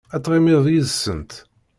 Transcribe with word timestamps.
Ad 0.15 0.19
ttɣimiɣ 0.21 0.61
yid-sent. 0.69 1.31